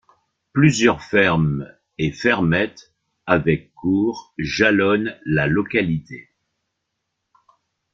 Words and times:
Plusieurs 0.53 1.03
fermes 1.03 1.71
et 1.99 2.11
fermettes 2.11 2.91
avec 3.27 3.71
cour 3.75 4.33
jalonnent 4.39 5.15
la 5.27 5.45
localité. 5.45 6.31